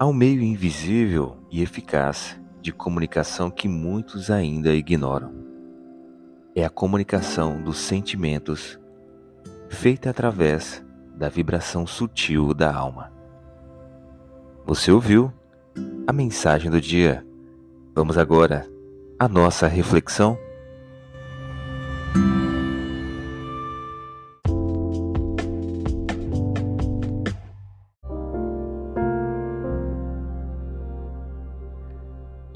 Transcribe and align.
Há 0.00 0.06
um 0.06 0.12
meio 0.12 0.40
invisível 0.42 1.38
e 1.50 1.60
eficaz 1.60 2.40
de 2.62 2.70
comunicação 2.70 3.50
que 3.50 3.66
muitos 3.66 4.30
ainda 4.30 4.72
ignoram. 4.72 5.32
É 6.54 6.64
a 6.64 6.70
comunicação 6.70 7.60
dos 7.60 7.78
sentimentos, 7.78 8.78
feita 9.68 10.08
através 10.08 10.86
da 11.16 11.28
vibração 11.28 11.84
sutil 11.84 12.54
da 12.54 12.72
alma. 12.72 13.12
Você 14.64 14.92
ouviu 14.92 15.32
a 16.06 16.12
mensagem 16.12 16.70
do 16.70 16.80
dia. 16.80 17.26
Vamos 17.92 18.16
agora 18.16 18.70
à 19.18 19.26
nossa 19.26 19.66
reflexão. 19.66 20.38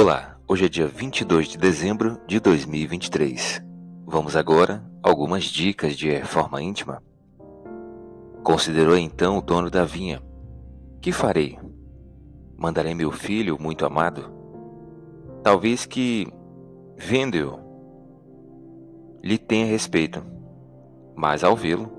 Olá, 0.00 0.38
hoje 0.46 0.64
é 0.64 0.68
dia 0.68 0.86
22 0.86 1.48
de 1.48 1.58
dezembro 1.58 2.20
de 2.24 2.38
2023. 2.38 3.60
Vamos 4.06 4.36
agora 4.36 4.88
algumas 5.02 5.42
dicas 5.42 5.96
de 5.96 6.08
reforma 6.08 6.62
íntima. 6.62 7.02
Considerou 8.44 8.96
então 8.96 9.38
o 9.38 9.42
dono 9.42 9.68
da 9.68 9.84
vinha: 9.84 10.22
Que 11.00 11.10
farei? 11.10 11.58
Mandarei 12.56 12.94
meu 12.94 13.10
filho 13.10 13.60
muito 13.60 13.84
amado? 13.84 14.32
Talvez 15.42 15.84
que, 15.84 16.32
vendo-o, 16.96 17.58
lhe 19.20 19.36
tenha 19.36 19.66
respeito, 19.66 20.24
mas 21.16 21.42
ao 21.42 21.56
vê-lo, 21.56 21.90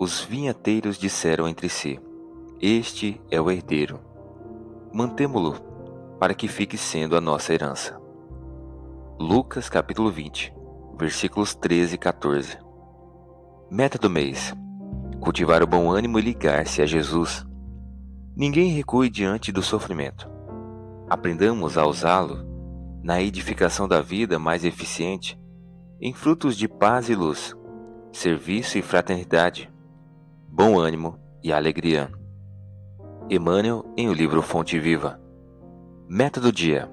os 0.00 0.20
vinhateiros 0.20 0.98
disseram 0.98 1.46
entre 1.46 1.68
si: 1.68 2.00
Este 2.60 3.20
é 3.30 3.40
o 3.40 3.48
herdeiro. 3.52 4.00
Mantemo-lo 4.92 5.70
para 6.22 6.34
que 6.34 6.46
fique 6.46 6.78
sendo 6.78 7.16
a 7.16 7.20
nossa 7.20 7.52
herança. 7.52 8.00
Lucas 9.18 9.68
capítulo 9.68 10.08
20, 10.08 10.54
versículos 10.96 11.52
13 11.52 11.96
e 11.96 11.98
14. 11.98 12.58
Meta 13.68 13.98
do 13.98 14.08
mês: 14.08 14.54
cultivar 15.18 15.64
o 15.64 15.66
bom 15.66 15.90
ânimo 15.90 16.20
e 16.20 16.22
ligar-se 16.22 16.80
a 16.80 16.86
Jesus. 16.86 17.44
Ninguém 18.36 18.68
recue 18.68 19.10
diante 19.10 19.50
do 19.50 19.64
sofrimento. 19.64 20.30
Aprendamos 21.10 21.76
a 21.76 21.84
usá-lo 21.84 22.46
na 23.02 23.20
edificação 23.20 23.88
da 23.88 24.00
vida 24.00 24.38
mais 24.38 24.64
eficiente, 24.64 25.36
em 26.00 26.14
frutos 26.14 26.56
de 26.56 26.68
paz 26.68 27.08
e 27.08 27.16
luz, 27.16 27.52
serviço 28.12 28.78
e 28.78 28.82
fraternidade, 28.82 29.68
bom 30.48 30.78
ânimo 30.78 31.18
e 31.42 31.52
alegria. 31.52 32.12
Emmanuel 33.28 33.84
em 33.96 34.08
o 34.08 34.12
livro 34.12 34.40
Fonte 34.40 34.78
Viva. 34.78 35.20
Meta 36.14 36.38
do 36.38 36.52
dia: 36.52 36.90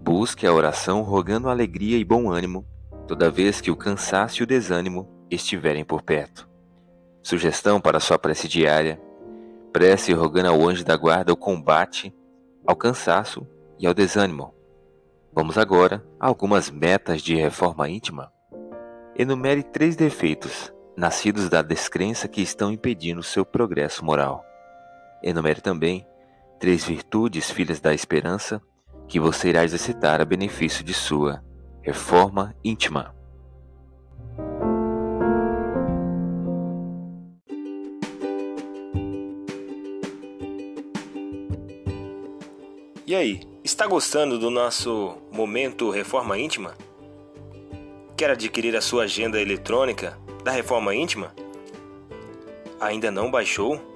busque 0.00 0.46
a 0.46 0.52
oração 0.52 1.02
rogando 1.02 1.48
alegria 1.48 1.98
e 1.98 2.04
bom 2.04 2.30
ânimo 2.30 2.64
toda 3.08 3.28
vez 3.28 3.60
que 3.60 3.72
o 3.72 3.76
cansaço 3.76 4.40
e 4.40 4.44
o 4.44 4.46
desânimo 4.46 5.26
estiverem 5.28 5.84
por 5.84 6.00
perto. 6.00 6.48
Sugestão 7.24 7.80
para 7.80 7.98
sua 7.98 8.20
prece 8.20 8.46
diária: 8.46 9.02
prece 9.72 10.12
rogando 10.12 10.50
ao 10.50 10.62
anjo 10.62 10.84
da 10.84 10.96
guarda 10.96 11.32
o 11.32 11.36
combate 11.36 12.14
ao 12.64 12.76
cansaço 12.76 13.44
e 13.80 13.84
ao 13.84 13.92
desânimo. 13.92 14.54
Vamos 15.32 15.58
agora 15.58 16.06
a 16.20 16.28
algumas 16.28 16.70
metas 16.70 17.22
de 17.22 17.34
reforma 17.34 17.88
íntima. 17.88 18.32
Enumere 19.18 19.64
três 19.64 19.96
defeitos 19.96 20.72
nascidos 20.96 21.48
da 21.48 21.62
descrença 21.62 22.28
que 22.28 22.42
estão 22.42 22.70
impedindo 22.70 23.24
seu 23.24 23.44
progresso 23.44 24.04
moral. 24.04 24.44
Enumere 25.20 25.60
também 25.60 26.06
três 26.58 26.84
virtudes 26.84 27.50
filhas 27.50 27.80
da 27.80 27.92
esperança 27.92 28.60
que 29.08 29.20
você 29.20 29.50
irá 29.50 29.64
exercitar 29.64 30.20
a 30.20 30.24
benefício 30.24 30.84
de 30.84 30.94
sua 30.94 31.42
reforma 31.82 32.54
íntima. 32.64 33.14
E 43.06 43.14
aí, 43.14 43.40
está 43.62 43.86
gostando 43.86 44.36
do 44.36 44.50
nosso 44.50 45.16
momento 45.30 45.90
Reforma 45.90 46.36
Íntima? 46.36 46.74
Quer 48.16 48.30
adquirir 48.30 48.74
a 48.74 48.80
sua 48.80 49.04
agenda 49.04 49.40
eletrônica 49.40 50.18
da 50.42 50.50
Reforma 50.50 50.92
Íntima? 50.92 51.32
Ainda 52.80 53.08
não 53.12 53.30
baixou? 53.30 53.95